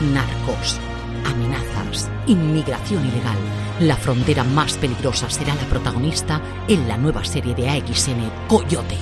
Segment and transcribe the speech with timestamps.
[0.00, 0.78] Narcos,
[1.26, 3.36] amenazas, inmigración ilegal.
[3.80, 8.96] La frontera más peligrosa será la protagonista en la nueva serie de AXN Coyote.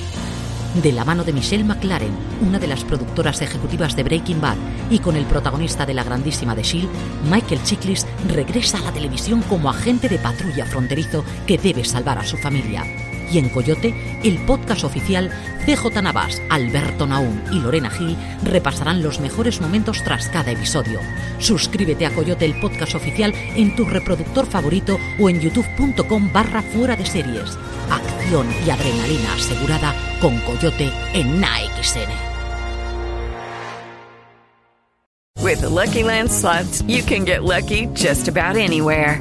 [0.82, 4.56] De la mano de Michelle McLaren, una de las productoras ejecutivas de Breaking Bad,
[4.88, 6.88] y con el protagonista de la grandísima de Shield,
[7.30, 12.24] Michael Chiklis regresa a la televisión como agente de patrulla fronterizo que debe salvar a
[12.24, 12.84] su familia.
[13.32, 15.30] Y en Coyote, el podcast oficial,
[15.64, 21.00] CJ Navas, Alberto Naum y Lorena Gil repasarán los mejores momentos tras cada episodio.
[21.38, 26.96] Suscríbete a Coyote, el podcast oficial, en tu reproductor favorito o en youtube.com barra fuera
[26.96, 27.58] de series.
[27.90, 32.36] Acción y adrenalina asegurada con Coyote en AXN.
[35.46, 36.30] With the Lucky Land
[36.88, 39.20] you can get lucky just about anywhere.